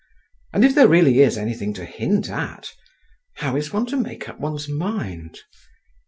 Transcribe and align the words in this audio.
And 0.51 0.65
if 0.65 0.73
there 0.73 0.87
really 0.87 1.19
is 1.19 1.37
anything 1.37 1.75
to 1.75 1.85
hint 1.85 2.27
at… 2.27 2.73
how 3.35 3.55
is 3.55 3.71
one 3.71 3.85
to 3.85 3.95
make 3.97 4.27
up 4.27 4.39
one's 4.39 4.67
mind? 4.67 5.37